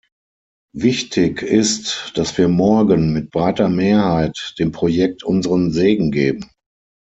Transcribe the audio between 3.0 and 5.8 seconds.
mit breiter Mehrheit dem Projekt unseren